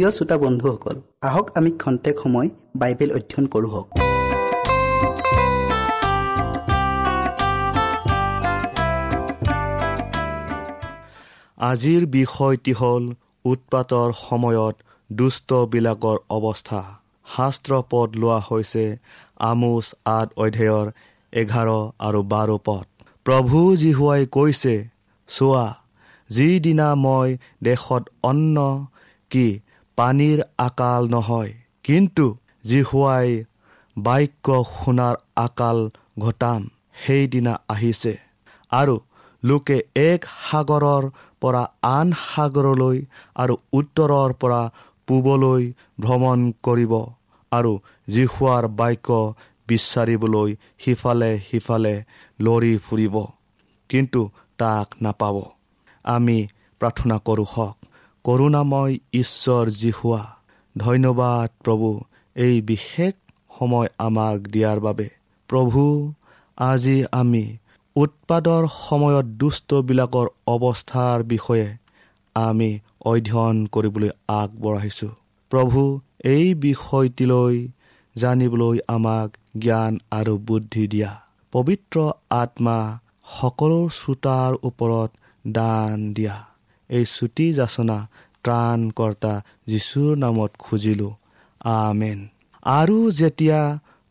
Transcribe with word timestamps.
প্ৰিয় 0.00 0.16
শ্ৰোতা 0.16 0.36
বন্ধুসকল 0.44 0.96
আহক 1.28 1.46
আমি 1.58 1.70
খন্তেক 1.82 2.16
সময় 2.22 2.48
বাইবেল 2.80 3.10
অধ্যয়ন 3.16 3.46
কৰোঁ 3.52 3.70
হওক। 3.74 3.88
আজিৰ 11.70 12.02
বিষয়টি 12.16 12.72
হ'ল 12.80 13.04
উৎপাতৰ 13.44 14.08
সময়ত 14.26 14.76
দুষ্টবিলাকৰ 15.10 16.18
অৱস্থা। 16.36 16.80
শাস্ত্ৰ 17.36 17.72
পদ 17.90 18.08
লোৱা 18.20 18.38
হৈছে 18.48 18.84
আমোচ 19.50 19.86
আঠ 20.18 20.28
অধ্যায়ৰ 20.44 20.86
এঘাৰ 21.32 21.68
আৰু 22.06 22.20
বাৰ 22.32 22.50
পদ। 22.66 22.86
প্ৰভু 23.26 23.58
জীহুৱাই 23.82 24.22
কৈছে 24.36 24.74
চোৱা 25.28 25.66
যিদিনা 26.30 26.88
মই 27.04 27.28
দেশত 27.66 28.02
অন্ন 28.30 28.56
কি 29.30 29.48
পানীৰ 30.00 30.40
আকাল 30.58 31.02
নহয় 31.08 31.52
কিন্তু 31.84 32.26
জীহুৱাই 32.64 33.28
বাক্য 33.96 34.46
শুনাৰ 34.74 35.16
আকাল 35.36 35.78
ঘটাম 36.18 36.60
সেইদিনা 37.02 37.54
আহিছে। 37.68 38.14
আৰু 38.72 38.94
লোকে 39.42 39.76
এক 40.02 40.20
সাগৰৰ 40.50 41.04
পৰা 41.40 41.62
আন 41.88 42.08
সাগৰলৈ 42.22 42.98
আৰু 43.36 43.54
উত্তৰৰ 43.72 44.30
পৰা 44.40 44.62
পূবলৈ 45.08 45.62
ভ্ৰমণ 46.00 46.38
কৰিব 46.62 46.92
আৰু 47.52 47.72
জিহুৱাৰ 48.08 48.64
বাক্য 48.80 49.08
বিচাৰিবলৈ 49.68 50.50
সিফালে 50.78 51.30
সিফালে 51.50 51.94
লৰি 52.40 52.72
ফুৰিব 52.86 53.14
কিন্তু 53.90 54.20
তাক 54.58 54.88
নাপাব। 55.02 55.36
আমি 56.04 56.38
প্ৰাৰ্থনা 56.80 57.16
কৰোঁ 57.26 57.48
হওক। 57.52 57.76
কৰোণাময় 58.24 58.98
ঈশ্বৰ 59.12 59.70
জিহুৱা 59.70 60.22
ধন্যবাদ 60.76 61.50
প্ৰভু 61.64 62.00
এই 62.36 62.60
বিশেষ 62.60 63.14
সময় 63.58 63.88
আমাক 63.98 64.38
দিয়াৰ 64.42 64.80
বাবে। 64.80 65.08
প্ৰভু 65.48 66.12
আজি 66.58 67.04
আমি 67.12 67.56
উৎপাদৰ 67.96 68.68
সময়ত 68.88 69.26
দুষ্টবিলাকৰ 69.26 70.26
অৱস্থাৰ 70.46 71.22
বিষয়ে 71.22 71.68
আমি 72.34 72.70
অধ্যয়ন 73.04 73.66
কৰিবলৈ 73.66 74.10
আগবঢ়াইছোঁ। 74.28 75.10
প্ৰভু 75.50 76.00
এই 76.24 76.54
বিষয়টিলৈ 76.54 77.68
জানিবলৈ 78.16 78.78
আমাক 78.88 79.28
জ্ঞান 79.58 79.98
আৰু 80.10 80.38
বুদ্ধি 80.38 80.86
দিয়া। 80.86 81.12
পবিত্ৰ 81.52 81.96
আত্মা 82.30 82.98
সকলো 83.40 83.88
শ্ৰোতাৰ 83.88 84.52
ওপৰত 84.62 85.10
দান 85.48 86.12
দিয়া। 86.12 86.49
এই 86.90 87.04
চুটি 87.14 87.46
যাচনা 87.52 87.96
ত্ৰাণকৰ্তা 88.44 89.32
যীশুৰ 89.66 90.12
নামত 90.16 90.52
খুজিলোঁ। 90.58 91.14
আমেন। 91.70 92.18
আৰু 92.62 92.98
যেতিয়া 93.10 93.60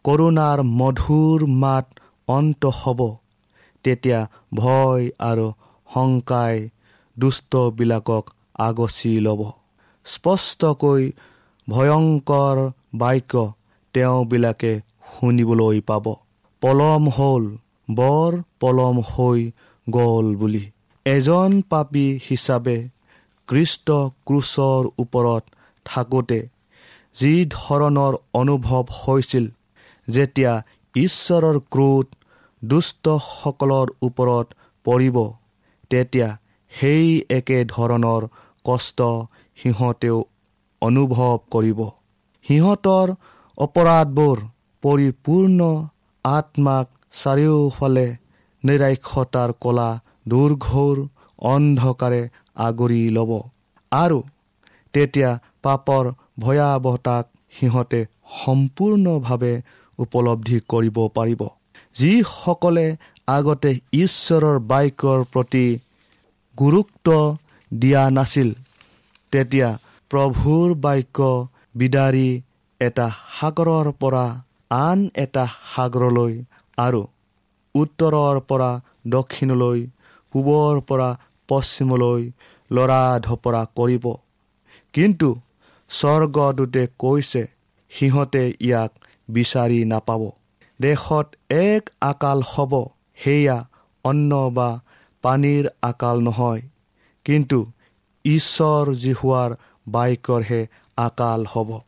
কৰোণাৰ 0.06 0.60
মধুৰ 0.80 1.40
মাত 1.64 1.86
অন্ত 2.28 2.64
হ'ব 2.80 3.00
তেতিয়া 3.86 4.20
ভয় 4.54 5.04
আৰু 5.20 5.48
শংকাই 5.90 6.56
দুষ্টবিলাকক 7.18 8.26
আগচি 8.60 9.14
ল'ব। 9.20 9.42
স্পষ্টকৈ 10.06 11.04
ভয়ংকৰ 11.68 12.58
বাক্য 12.96 13.34
তেওঁবিলাকে 13.96 14.74
শুনিবলৈ 15.14 15.78
পাব। 15.82 16.06
পলম 16.62 17.04
হ'ল 17.10 17.44
বৰ 17.90 18.32
পলম 18.60 18.96
হৈ 19.12 19.40
গ'ল 19.88 20.28
বুলি। 20.36 20.66
এজন 21.06 21.52
পাপী 21.70 22.06
হিচাপে 22.28 22.78
কৃষ্ট 23.48 23.88
ক্ৰুচৰ 24.28 24.84
ওপৰত 25.04 25.44
থাকোঁতে 25.86 26.40
যি 27.16 27.34
ধৰণৰ 27.50 28.14
অনুভৱ 28.34 28.86
হৈছিল 28.98 29.46
যেতিয়া 30.08 30.54
ঈশ্বৰৰ 30.96 31.58
ক্ৰোধ 31.74 32.06
দুষ্টসকলৰ 32.62 33.88
ওপৰত 34.02 34.48
পৰিব 34.86 35.18
তেতিয়া 35.92 36.30
সেই 36.72 37.08
একে 37.30 37.60
ধৰণৰ 37.66 38.28
কষ্ট 38.66 39.00
সিহঁতেও 39.58 40.18
অনুভৱ 40.82 41.34
কৰিব। 41.52 41.80
সিহঁতৰ 42.46 43.08
অপৰাধবোৰ 43.58 44.38
পৰিপূৰ্ণ 44.84 45.60
আত্মাক 46.26 46.88
চাৰিওফালে 47.14 48.08
নিৰাক্ষতাৰ 48.64 49.50
কলা 49.60 49.90
দুৰ্ঘোৰ 50.30 50.96
অন্ধকাৰে 51.50 52.22
আগুৰি 52.60 53.02
ল'ব। 53.10 53.32
আৰু 53.92 54.20
তেতিয়া 54.94 55.30
পাপৰ 55.64 56.04
ভয়াৱহতাক 56.40 57.26
সিহঁতে 57.58 58.02
সম্পূৰ্ণভাৱে 58.38 59.54
উপলব্ধি 60.00 60.58
কৰিব 60.68 60.98
পাৰিব। 61.16 61.42
যিসকলে 61.96 62.88
আগতে 63.28 63.72
ঈশ্বৰৰ 63.98 64.58
বাক্যৰ 64.72 65.20
প্ৰতি 65.34 65.66
গুৰুত্ব 66.58 67.08
দিয়া 67.72 68.04
নাছিল 68.10 68.50
তেতিয়া 69.34 69.70
প্ৰভুৰ 70.12 70.68
বাক্য 70.86 71.30
বিদাৰি 71.76 72.30
এটা 72.82 73.08
সাগৰৰ 73.40 73.88
পৰা 74.02 74.26
আন 74.78 75.00
এটা 75.16 75.46
সাগৰলৈ 75.76 76.34
আৰু 76.78 77.02
উত্তৰৰ 77.76 78.40
পৰা 78.50 78.72
দক্ষিণলৈ 79.16 79.80
পূবৰ 80.32 80.82
পৰা 80.82 81.10
পশ্চিমলৈ 81.48 82.32
লৰা 82.72 83.20
ধপৰা 83.20 83.66
কৰিব। 83.76 84.06
কিন্তু 84.94 85.30
স্বৰ্গদূতে 85.90 86.88
কৈছে 87.00 87.48
সিহঁতে 87.90 88.54
ইয়াক 88.62 88.92
বিচাৰি 89.30 89.86
নাপাব। 89.86 90.22
দেশত 90.82 91.36
এক 91.50 91.90
আকাল 92.02 92.42
হ'ব 92.42 92.88
সেয়া 93.18 93.68
অন্ন 94.04 94.50
বা 94.50 94.82
পানীৰ 95.22 95.70
আকাল 95.82 96.20
নহয়। 96.20 96.62
কিন্তু 97.26 97.72
ঈশ্বৰ 98.26 98.94
জিহুৱাৰ 98.94 99.56
বাক্যৰহে 99.88 100.68
আকাল 100.98 101.46
হ'ব। 101.46 101.80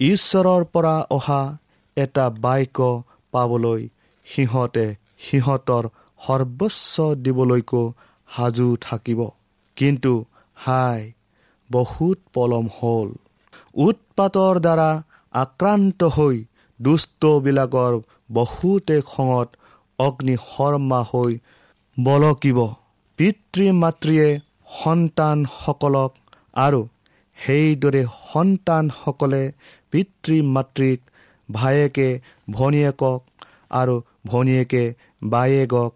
ঈশ্বৰৰ 0.00 0.64
পৰা 0.64 1.06
অহা 1.10 1.58
এটা 1.96 2.30
বাক্য 2.30 3.02
পাবলৈ 3.32 3.88
সিহঁতে 4.24 4.94
সিহঁতৰ 5.18 5.88
সৰ্বোচ্চ 6.26 6.94
দিবলৈকো 7.24 7.82
সাজু 8.28 8.68
থাকিব। 8.80 9.20
কিন্তু 9.76 10.12
হাই 10.56 11.00
বহুত 11.70 12.18
পলম 12.34 12.66
হ'ল। 12.78 13.08
উৎপাতৰ 13.74 14.54
দ্বাৰা 14.60 14.90
আক্ৰান্ত 15.34 16.00
হৈ 16.16 16.36
দুষ্টবিলাকৰ 16.80 17.94
বহুতে 18.32 18.96
খঙত 19.02 19.48
অগ্নি 19.98 20.36
শৰ্মা 20.46 21.00
হৈ 21.10 21.32
বলকিব। 21.96 22.58
পিতৃ 23.18 23.66
মাতৃয়ে 23.72 24.28
সন্তানসকলক 24.82 26.12
আৰু 26.56 26.80
সেইদৰে 27.38 28.02
সন্তানসকলে 28.32 29.42
পিতৃ 29.90 30.36
মাতৃক 30.54 31.00
ভায়েকে 31.48 32.08
ভনীয়েকক 32.50 33.20
আৰু 33.70 33.94
ভনীয়েকে 34.26 34.84
বায়েকক 35.24 35.92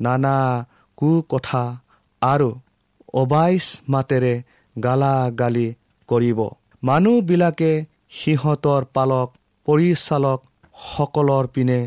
নানা 0.00 0.66
কুকথা 0.96 1.64
আৰু 2.22 2.50
অবাইচ 3.14 3.64
মাতেৰে 3.88 4.42
গালা 4.82 5.30
গালি 5.38 5.74
কৰিব। 6.08 6.40
মানুহবিলাকে 6.82 7.72
সিহঁতৰ 8.10 8.82
পালক 8.94 9.28
পৰিচালক 9.66 10.40
সকলৰ 10.74 11.46
পিনে 11.46 11.80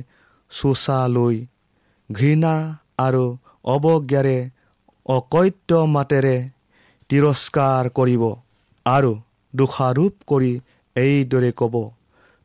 চোচা 0.52 1.08
লৈ 1.08 1.46
ঘৃণা 2.12 2.56
আৰু 2.98 3.26
অৱজ্ঞাৰে 3.66 4.50
অকৈত্য 5.06 5.72
মাতেৰে 5.86 6.50
তিৰস্কাৰ 7.10 7.90
কৰিব 7.90 8.24
আৰু 8.86 9.12
দোষাৰোপ 9.56 10.14
কৰি 10.28 10.54
এইদৰে 10.96 11.52
ক'ব 11.52 11.76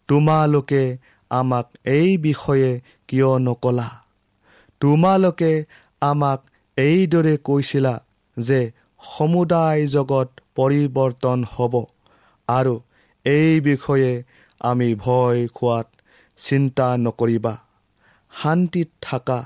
তোমালোকে 0.09 0.99
আমাক 1.31 1.67
এই 1.85 2.17
বিষয়ে 2.19 2.81
কিয় 3.09 3.39
নকলা? 3.39 4.02
তোমালোকে 4.83 5.53
আমাক 6.03 6.41
এইদৰে 6.79 7.35
কৈছিলা 7.45 7.95
যে 8.37 8.61
সমুদায় 9.03 9.83
জগত 9.87 10.29
পৰিৱৰ্তন 10.57 11.39
হ'ব 11.55 11.75
আৰু 12.49 12.75
এই 13.27 13.53
বিষয়ে 13.61 14.13
আমি 14.61 14.89
ভয় 15.05 15.41
খোৱাত 15.57 15.87
চিন্তা 16.39 16.87
নকৰিবা। 16.97 17.55
শান্তিত 18.33 18.89
থাকা 19.03 19.39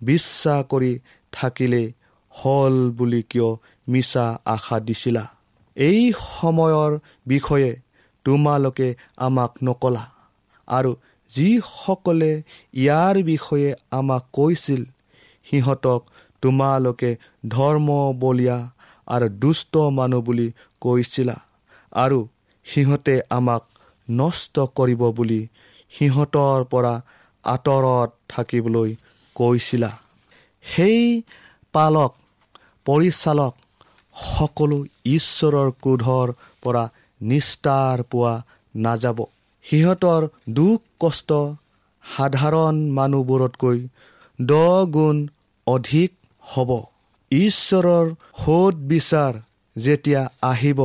বিশ্বাস 0.00 0.60
কৰি 0.70 0.92
থাকিলে 1.32 1.82
হ'ল 2.34 2.76
বুলি 2.90 3.22
কিয় 3.30 3.50
মিছা 3.88 4.26
আশা 4.54 4.76
দিছিলা? 4.80 5.24
এই 5.76 6.00
সময়ৰ 6.38 6.92
বিষয়ে 7.26 7.70
তোমালোকে 8.26 8.88
আমাক 9.16 9.52
নকলা 9.64 10.04
আৰু 10.68 10.90
যিসকলে 11.30 12.32
ইয়াৰ 12.74 13.16
বিষয়ে 13.22 13.70
আমাক 13.90 14.24
কৈছিল 14.32 14.82
সিহঁতক 15.46 16.00
তোমালোকে 16.42 17.10
ধৰ্ম 17.48 17.88
বলীয়া 18.18 18.58
আৰু 19.08 19.26
দুষ্ট 19.28 19.74
মানুহ 19.98 20.20
বুলি 20.20 20.48
কৈছিলা 20.80 21.36
আৰু 21.92 22.18
সিহঁতে 22.66 23.14
আমাক 23.30 23.62
নষ্ট 24.08 24.54
কৰিব 24.78 25.02
বুলি 25.18 25.40
সিহঁতৰ 25.92 26.64
পৰা 26.64 26.94
আঁতৰত 27.44 28.10
থাকিবলৈ 28.28 28.90
কৈছিলা। 29.36 29.90
সেই 30.64 31.22
পালক 31.74 32.12
পৰিচালক 32.86 33.54
সকলো 34.16 34.78
ঈশ্বৰৰ 35.06 35.68
ক্ৰোধৰ 35.82 36.28
পৰা 36.62 36.84
নিষ্ঠাৰ 37.20 38.02
পোৱা 38.10 38.34
নাযাব। 38.74 39.18
সিহঁতৰ 39.64 40.22
দুখ 40.50 40.80
কষ্ট 41.00 41.30
সাধাৰণ 42.04 42.80
মানুহবোৰতকৈ 42.90 43.78
দহ 44.38 44.74
গুণ 44.94 45.16
অধিক 45.66 46.10
হ'ব। 46.44 46.70
ঈশ্বৰৰ 47.30 48.06
সোধ 48.40 48.74
বিচাৰ 48.90 49.32
যেতিয়া 49.76 50.22
আহিব 50.42 50.80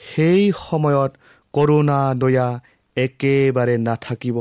সেই 0.00 0.42
সময়ত 0.60 1.12
কৰোণা 1.54 1.98
দয়া 2.14 2.48
একেবাৰে 2.96 3.76
নাথাকিব। 3.78 4.36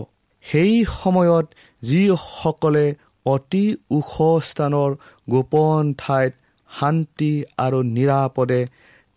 সেই 0.46 0.74
সময়ত 0.94 1.46
যিসকলে 1.82 2.86
অতি 3.26 3.66
ওখ 3.92 4.12
স্থানৰ 4.42 4.92
গোপন 5.30 5.94
ঠাইত 5.98 6.34
শান্তি 6.70 7.32
আৰু 7.58 7.80
নিৰাপদে 7.96 8.62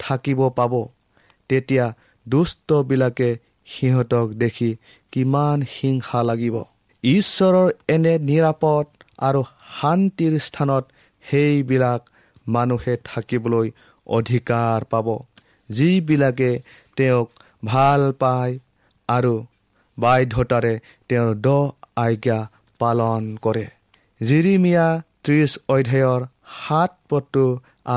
থাকিব 0.00 0.40
পাব 0.56 0.72
তেতিয়া 1.50 1.86
দুষ্টবিলাকে 2.26 3.30
সিহঁতক 3.72 4.28
দেখি 4.42 4.70
কিমান 5.12 5.58
হিংসা 5.74 6.20
লাগিব। 6.28 6.56
ঈশ্বৰৰ 7.04 7.68
এনে 7.94 8.14
নিৰাপদ 8.28 8.86
আৰু 9.28 9.40
শান্তিৰ 9.76 10.34
স্থানত 10.46 10.84
সেইবিলাক 11.24 12.00
মানুহে 12.46 12.94
থাকিবলৈ 13.04 13.68
অধিকাৰ 14.06 14.78
পাব 14.90 15.08
যিবিলাকে 15.68 16.50
তেওঁক 16.96 17.28
ভাল 17.64 18.02
পায় 18.22 18.54
আৰু 19.08 19.34
বাধ্যতাৰে 19.98 20.74
তেওঁৰ 21.08 21.30
দ 21.46 21.48
আজ্ঞা 21.96 22.38
পালন 22.80 23.22
কৰে। 23.44 23.66
জিৰিমিয়া 24.20 24.86
ত্ৰিছ 25.24 25.50
অধ্যায়ৰ 25.68 26.20
সাত 26.58 26.90
পদটো 27.08 27.44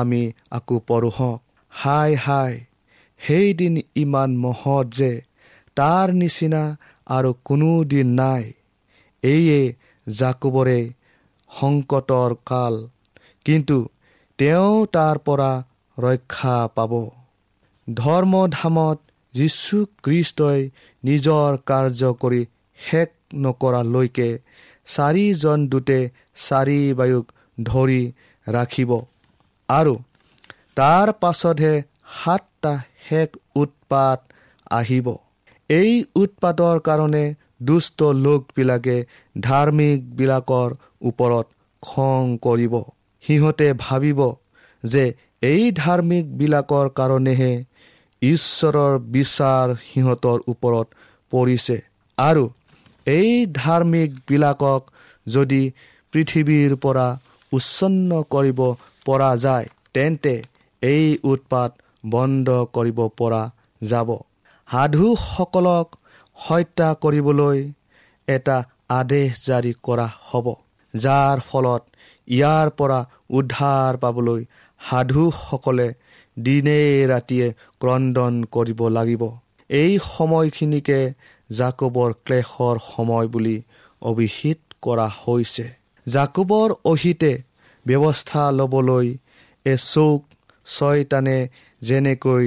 আমি 0.00 0.22
আকৌ 0.50 0.76
পঢ়ো। 0.88 1.30
হাই 1.72 2.10
হাই 2.24 2.52
সেইদিন 3.20 3.74
ইমান 3.94 4.30
মহৎ 4.36 4.86
যে 4.98 5.12
তাৰ 5.76 6.12
নিচিনা 6.12 6.76
আৰু 7.06 7.34
কোনো 7.44 7.84
দিন 7.84 8.06
নাই। 8.06 8.52
এইয়ে 9.22 9.74
জাকুবৰে 10.08 10.92
সংকটৰ 11.60 12.34
কাল। 12.46 12.88
কিন্তু 13.44 13.88
তেওঁ 14.38 14.86
তাৰ 14.86 15.18
পৰা 15.18 15.64
ৰক্ষা 15.98 16.68
পাব। 16.74 17.10
ধৰ্মধামত 17.94 18.98
যীশুখ্ৰীষ্টই 19.34 20.70
নিজৰ 21.04 21.56
কাৰ্য 21.66 22.14
কৰি 22.20 22.46
শেষ 22.78 23.08
নকৰালৈকে 23.34 24.38
চাৰিজন 24.84 25.68
দূতে 25.68 26.10
চাৰি 26.48 26.94
বায়ুক 26.94 27.32
ধৰি 27.62 28.12
ৰাখিব। 28.48 29.00
আৰু 29.68 29.98
তাৰ 30.76 31.12
পাছতহে 31.12 31.82
সাতটা 32.24 32.82
শেষ 33.08 33.28
উৎপাত 33.56 34.32
আহিব। 34.70 35.16
এই 35.74 35.92
উৎপাতৰ 36.22 36.76
কাৰণে 36.88 37.24
দুষ্ট 37.68 37.98
লোকবিলাকে 38.24 38.96
ধাৰ্মিকবিলাকৰ 39.40 40.70
ওপৰত 41.10 41.46
খং 41.82 42.22
কৰিব। 42.46 42.74
সিহঁতে 43.24 43.68
ভাবিব 43.78 44.20
যে 44.84 45.04
এই 45.42 45.62
ধাৰ্মিকবিলাকৰ 45.78 46.86
কাৰণেহে 46.98 47.52
ঈশ্বৰৰ 48.22 48.92
বিচাৰ 49.14 49.66
সিহঁতৰ 49.84 50.38
ওপৰত 50.52 50.86
পৰিছে। 51.32 51.76
আৰু 52.18 52.44
এই 53.06 53.30
ধাৰ্মিকবিলাকক 53.54 54.82
যদি 55.26 55.62
পৃথিৱীৰ 56.12 56.76
পৰা 56.84 57.06
উচ্ছন্ন 57.52 58.10
কৰিব 58.34 58.60
পৰা 59.06 59.30
যায় 59.36 59.66
তেন্তে 59.94 60.34
এই 60.82 61.04
উৎপাত 61.32 61.70
বন্ধ 62.04 62.48
কৰিব 62.76 62.98
পৰা 63.18 63.42
যাব। 63.82 64.08
সাধুসকলক 64.68 65.86
হত্যা 66.38 66.88
কৰিবলৈ 67.02 67.58
এটা 68.28 68.56
আদেশ 68.90 69.30
জাৰি 69.46 69.72
কৰা 69.82 70.06
হ'ব 70.28 70.46
যাৰ 70.94 71.36
ফলত 71.48 71.82
ইয়াৰ 72.28 72.68
পৰা 72.78 72.98
উদ্ধাৰ 73.30 73.92
পাবলৈ 73.96 74.40
সাধুসকলে 74.80 75.88
দিনে 76.36 76.80
ৰাতিয়ে 77.12 77.48
ক্ৰদন 77.80 78.34
কৰিব 78.54 78.80
লাগিব। 78.88 79.22
এই 79.70 79.92
সময়খিনিকে 80.06 81.00
জাকবৰ 81.50 82.10
ক্লেশৰ 82.24 82.76
সময় 82.90 83.28
বুলি 83.28 83.56
অভিহিত 84.02 84.60
কৰা 84.82 85.06
হৈছে। 85.20 85.66
জাকুবৰ 86.06 86.68
অহিতে 86.84 87.32
ব্যৱস্থা 87.86 88.42
ল'বলৈ 88.50 89.06
এ 89.66 89.74
চৌক 89.84 90.20
ছয়তানে 90.66 91.38
যেনেকৈ 91.82 92.46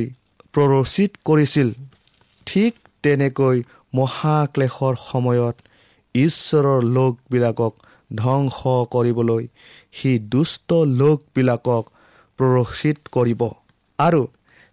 প্ৰৰোচিত 0.53 1.12
কৰিছিল 1.25 1.69
ঠিক 2.47 2.73
তেনেকৈ 3.03 3.57
মহাক্লেশৰ 3.93 4.95
সময়ত 5.03 5.55
ঈশ্বৰৰ 6.15 6.81
লোকবিলাকক 6.97 7.73
ধ্বংস 8.15 8.60
কৰিবলৈ 8.93 9.43
সি 9.97 10.12
দুষ্ট 10.33 10.69
লোকবিলাকক 10.99 11.83
প্ৰৰোচিত 12.39 12.97
কৰিব। 13.15 13.41
আৰু 13.99 14.21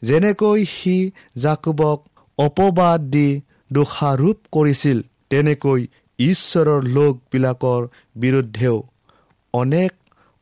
যেনেকৈ 0.03 0.61
সি 0.69 0.97
জাকুবক 1.45 1.99
অপবাদ 2.39 3.01
দি 3.11 3.29
দোষাৰোপ 3.71 4.39
কৰিছিল 4.57 4.99
তেনেকৈ 5.31 5.81
ঈশ্বৰৰ 6.19 6.81
লোকবিলাকৰ 6.97 7.83
বিৰুদ্ধেও 8.17 8.77
অনেক 9.55 9.93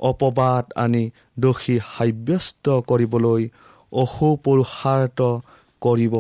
অপবাদ 0.01 0.65
আনি 0.77 1.05
দোষী 1.41 1.77
সাব্যস্ত 1.89 2.67
কৰিবলৈ 2.89 3.43
অসুপুৰুষাৰ্থ 3.93 5.21
কৰিব। 5.83 6.15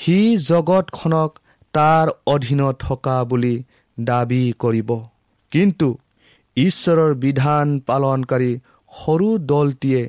সি 0.00 0.18
জগতখনক 0.48 1.30
তাৰ 1.74 2.10
অধীনত 2.26 2.74
থকা 2.80 3.16
বুলি 3.30 3.54
দাবী 3.98 4.44
কৰিব। 4.62 4.90
কিন্তু 5.52 5.88
ঈশ্বৰৰ 6.56 7.12
বিধান 7.24 7.66
পালনকাৰী 7.88 8.52
সৰু 8.92 9.28
দলটিয়ে 9.50 10.02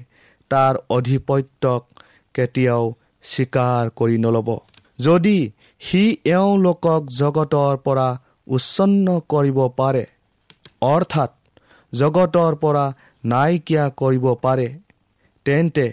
তাৰ 0.52 0.80
অধিপত্যক 0.98 1.82
কেতিয়াও 2.36 2.84
স্বীকাৰ 3.24 3.84
কৰি 4.00 4.18
নল'ব। 4.26 4.50
যদি 5.00 5.38
সি 5.82 6.04
এওঁলোকক 6.36 7.02
জগতৰ 7.18 7.74
পৰা 7.86 8.08
উচ্ছন্ন 8.48 9.08
কৰিব 9.34 9.60
পাৰে 9.80 10.06
অৰ্থাৎ 10.88 11.32
জগতৰ 11.94 12.52
পৰা 12.64 12.86
নাইকিয়া 13.24 13.86
কৰিব 14.02 14.26
পাৰে 14.46 14.68
তেন্তে 15.46 15.88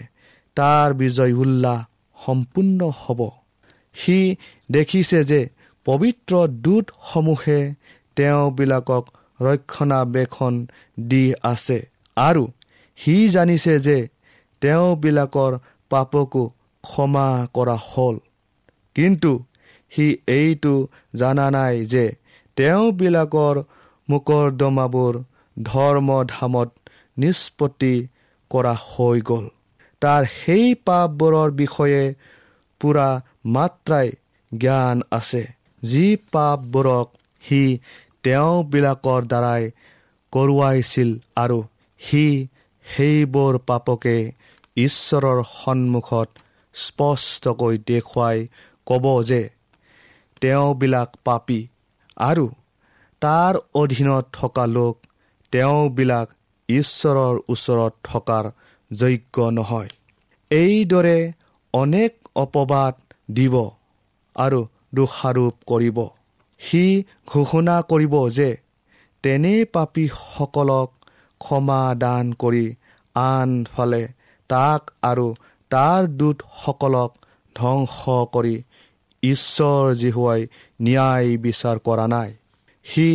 তাৰ 0.57 0.87
বিজয় 0.93 1.33
উল্লাস 1.43 1.85
সম্পূৰ্ণ 2.19 2.79
হ'ব। 3.01 3.21
সি 3.93 4.37
দেখিছে 4.71 5.23
যে 5.23 5.49
পবিত্ৰ 5.85 6.47
দূতসমূহে 6.47 7.59
তেওঁবিলাকক 8.15 9.03
ৰক্ষণাবেক্ষণ 9.41 10.53
দি 10.99 11.33
আছে। 11.43 11.79
আৰু 12.17 12.43
সি 12.97 13.29
জানিছে 13.29 13.79
যে 13.79 13.97
তেওঁবিলাকৰ 14.61 15.57
পাপকো 15.89 16.43
ক্ষমা 16.83 17.47
কৰা 17.53 17.77
হ'ল। 17.89 18.15
কিন্তু 18.95 19.31
সি 19.91 20.17
এইটো 20.27 20.87
জানা 21.15 21.51
নাই 21.51 21.85
যে 21.85 22.05
তেওঁবিলাকৰ 22.55 23.55
মোকৰ্দমাবোৰ 24.09 25.13
ধৰ্মধামত 25.63 26.69
নিষ্পত্তি 27.17 28.07
কৰা 28.49 28.75
হৈ 28.87 29.21
গ'ল। 29.21 29.45
তাৰ 30.01 30.25
সেই 30.35 30.75
পাপবোৰৰ 30.85 31.49
বিষয়ে 31.51 32.13
পূৰা 32.79 33.21
মাত্ৰাই 33.45 34.07
জ্ঞান 34.51 35.01
আছে। 35.11 35.43
যি 35.83 36.05
পাপবোৰক 36.31 37.07
সি 37.43 37.61
তেওঁবিলাকৰ 38.23 39.21
দ্বাৰাই 39.31 39.63
কৰোৱাইছিল 40.33 41.09
আৰু 41.35 41.59
সি 42.01 42.25
সেইবোৰ 42.85 43.53
পাপকে 43.59 44.17
ঈশ্বৰৰ 44.77 45.39
সন্মুখত 45.43 46.29
স্পষ্টকৈ 46.75 47.75
দেখুৱাই 47.87 48.37
ক'ব 48.87 49.05
যে 49.23 49.41
তেওঁবিলাক 50.41 51.09
পাপী 51.23 51.59
আৰু 52.17 52.45
তাৰ 53.21 53.53
অধীনত 53.73 54.25
থকা 54.33 54.65
লোক 54.65 54.95
তেওঁবিলাক 55.53 56.27
ঈশ্বৰৰ 56.69 57.35
ওচৰত 57.49 57.93
থকাৰ 58.03 58.45
যোগ্য 58.91 59.37
নহয়। 59.49 59.89
এইদৰে 60.51 61.19
অনেক 61.73 62.11
অপবাদ 62.35 62.93
দিব 63.29 63.55
আৰু 64.35 64.59
দোষাৰোপ 64.95 65.55
কৰিব। 65.65 65.97
সি 66.61 66.83
ঘোষণা 67.27 67.75
কৰিব 67.81 68.13
যে 68.29 68.49
তেনে 69.23 69.53
পাপীসকলক 69.65 70.89
ক্ষমা 71.41 71.81
দান 71.95 72.33
কৰি 72.33 72.65
আনফালে 73.15 74.03
তাক 74.49 74.81
আৰু 75.03 75.27
তাৰ 75.71 76.01
দূতসকলক 76.19 77.11
ধ্বংস 77.55 77.97
কৰি 78.33 78.55
ঈশ্বৰ 79.23 79.83
জীহুৱাই 79.93 80.41
ন্যায় 80.81 81.37
বিচাৰ 81.37 81.77
কৰা 81.79 82.05
নাই। 82.07 82.29
সি 82.85 83.07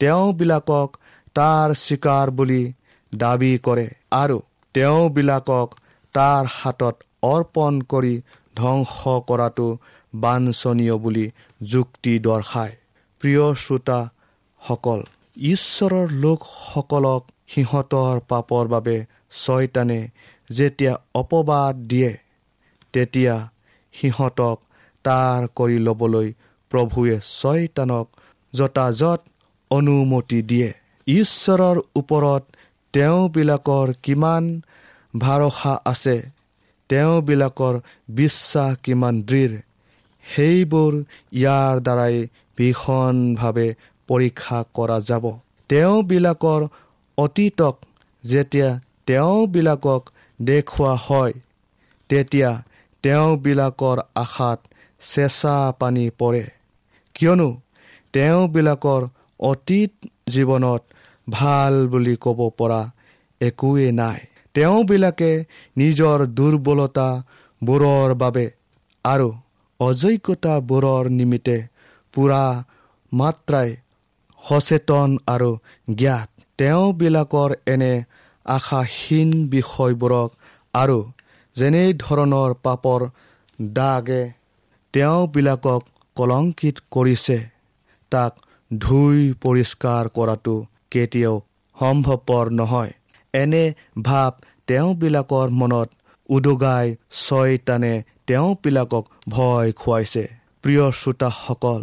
তেওঁবিলাকক 0.00 0.88
তাৰ 1.34 1.68
চিকাৰ 1.74 2.26
বুলি 2.30 2.62
দাবী 3.12 3.52
কৰে 3.58 3.86
আৰু 4.12 4.38
তেওঁবিলাকক 4.74 5.68
তাৰ 6.14 6.44
হাতত 6.52 6.96
অৰ্পণ 7.22 7.80
কৰি 7.92 8.14
ধ্বংস 8.60 8.96
কৰাটো 9.28 9.68
বাঞ্ছনীয় 10.14 10.96
বুলি 11.04 11.26
যুক্তি 11.70 12.12
দৰ্শায়। 12.26 12.74
প্ৰিয় 13.20 13.44
শ্ৰোতাসকল 13.62 15.00
ঈশ্বৰৰ 15.50 16.08
লোকসকলক 16.24 17.22
সিহঁতৰ 17.52 18.16
পাপৰ 18.30 18.64
বাবে 18.74 18.96
ছয়তানে 19.42 20.00
যেতিয়া 20.50 20.94
অপবাদ 21.20 21.74
দিয়ে 21.90 22.12
তেতিয়া 22.94 23.36
সিহঁতক 23.94 24.56
তাৰ 25.04 25.40
কৰি 25.58 25.78
ল'বলৈ 25.86 26.28
প্ৰভুৱে 26.72 27.16
ছয়তানক 27.40 28.06
যতাযত 28.52 29.20
অনুমতি 29.70 30.40
দিয়ে। 30.50 30.70
ঈশ্বৰৰ 31.06 31.76
ওপৰত 32.00 32.42
তেওঁবিলাকৰ 32.94 33.88
কিমান 34.04 34.44
ভৰসা 35.14 35.74
আছে 35.84 36.16
তেওঁবিলাকৰ 36.90 37.74
বিশ্বাস 38.14 38.72
কিমান 38.84 39.14
দৃঢ় 39.22 39.54
সেইবোৰ 40.24 40.92
ইয়াৰ 41.32 41.74
দ্বাৰাই 41.80 42.16
ভীষণভাৱে 42.58 43.68
পৰীক্ষা 44.08 44.58
কৰা 44.74 44.98
যাব। 45.00 45.24
তেওঁবিলাকৰ 45.70 46.62
অতীতক 47.18 47.76
যেতিয়া 48.24 48.70
তেওঁবিলাকক 49.06 50.02
দেখুওৱা 50.42 50.94
হয় 51.06 51.34
তেতিয়া 52.10 52.50
তেওঁবিলাকৰ 53.04 53.98
আশাত 54.14 54.58
চেঁচা 55.02 55.56
পানী 55.78 56.06
পৰে। 56.20 56.44
কিয়নো 57.14 57.48
তেওঁবিলাকৰ 58.12 59.02
অতীত 59.40 59.92
জীৱনত 60.28 60.82
ভাল 61.28 61.74
বুলি 61.88 62.14
ক'ব 62.20 62.40
পৰা 62.58 62.80
একোৱেই 63.40 63.92
নাই। 63.92 64.20
তেওঁবিলাকে 64.54 65.30
নিজৰ 65.76 66.18
দুৰ্বলতাবোৰৰ 66.38 68.14
বাবে 68.22 68.46
আৰু 69.04 69.28
অযোগ্যতাবোৰৰ 69.80 71.04
নিমিত্তে 71.18 71.56
পূৰা 72.14 72.42
মাত্ৰাই 73.12 73.68
সচেতন 74.42 75.10
আৰু 75.26 75.50
জ্ঞাত। 75.94 76.28
তেওঁবিলাকৰ 76.58 77.50
এনে 77.66 77.92
আশাহীন 78.46 79.30
বিষয়বোৰক 79.48 80.30
আৰু 80.74 80.98
যেনেধৰণৰ 81.54 82.50
পাপৰ 82.64 83.00
দাগে 83.72 84.22
তেওঁবিলাকক 84.94 85.82
কলংকিত 86.16 86.76
কৰিছে 86.90 87.38
তাক 88.12 88.32
ধুই 88.70 89.18
পৰিষ্কাৰ 89.42 90.04
কৰাটো 90.16 90.54
কেতিয়াও 90.90 91.36
সম্ভৱপৰ 91.76 92.44
নহয়। 92.60 92.92
এনে 93.34 93.64
ভাৱ 94.02 94.32
তেওঁবিলাকৰ 94.66 95.48
মনত 95.60 95.88
উদগাই 96.28 96.86
ছয়তানে 97.20 97.94
তেওঁবিলাকক 98.26 99.04
ভয় 99.28 99.68
খুৱাইছে। 99.72 100.24
প্ৰিয় 100.62 100.84
শ্ৰোতাসকল 101.00 101.80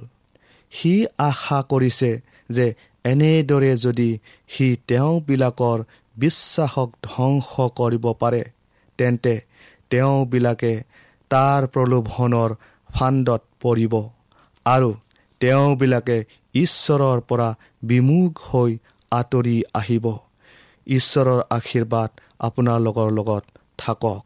সি 0.72 0.94
আশা 1.20 1.60
কৰিছে 1.70 2.12
যে 2.50 2.66
এনেদৰে 3.06 3.72
যদি 3.86 4.10
সি 4.50 4.68
তেওঁবিলাকৰ 4.88 5.80
বিশ্বাসক 6.16 6.90
ধ্বংস 7.04 7.50
কৰিব 7.80 8.06
পাৰে 8.22 8.44
তেন্তে 9.00 9.34
তেওঁবিলাকে 9.90 10.74
তাৰ 11.32 11.62
প্ৰলোভনৰ 11.74 12.52
ফাণ্ডত 12.90 13.42
পৰিব 13.62 13.94
আৰু 14.66 14.90
তেওঁবিলাকে 15.42 16.18
ঈশ্বৰৰ 16.56 17.20
পৰা 17.30 17.50
বিমুখ 17.84 18.32
হৈ 18.50 18.72
আঁতৰি 19.12 19.58
আহিব। 19.74 20.06
ঈশ্বৰৰ 20.88 21.40
আশীৰ্বাদ 21.50 22.10
আপোনালোকৰ 22.40 23.08
লগত 23.18 23.44
থাকক। 23.78 24.22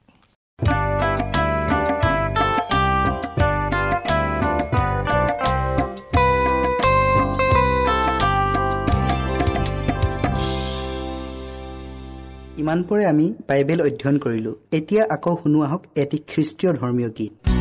ইমানপৰে 12.62 13.04
আমি 13.06 13.26
বাইবেল 13.47 13.80
অধ্যয়ন 13.82 14.17
কৰিলোঁ। 14.17 14.56
এতিয়া 14.78 15.04
আকৌ 15.15 15.34
শুনো 15.43 15.60
আহক 15.62 15.82
এটি 15.95 16.17
খ্ৰীষ্টীয় 16.30 16.71
ধৰ্মীয় 16.74 17.10
গীত। 17.17 17.61